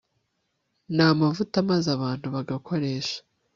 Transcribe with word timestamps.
namavuta 0.95 1.57
maze 1.69 1.87
abantu 1.97 2.25
bagakoresha 2.35 3.17